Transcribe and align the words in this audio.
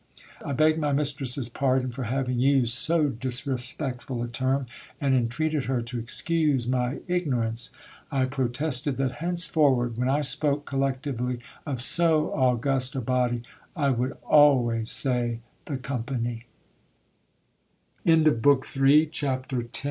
I 0.43 0.53
begged 0.53 0.79
my 0.79 0.91
mis 0.93 1.13
tress's 1.13 1.47
pardon 1.47 1.91
for 1.91 2.05
having 2.05 2.39
used 2.39 2.73
so 2.73 3.09
disrespectful 3.09 4.23
a 4.23 4.27
term, 4.27 4.65
and 4.99 5.13
entreated 5.13 5.65
her 5.65 5.79
to 5.83 5.99
excuse 5.99 6.67
my 6.67 7.01
ignorance. 7.07 7.69
I 8.11 8.25
protested 8.25 8.95
that 8.95 9.11
henceforward, 9.21 9.97
when 9.97 10.09
I 10.09 10.21
spoke 10.21 10.65
collectively 10.65 11.37
of 11.67 11.83
so 11.83 12.31
august 12.33 12.95
a 12.95 12.99
body, 13.01 13.43
I 13.75 13.91
would 13.91 14.13
always 14.25 14.89
say 14.89 15.41
t 15.67 16.29